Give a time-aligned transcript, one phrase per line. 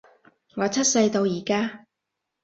[0.55, 1.85] 我出世到而家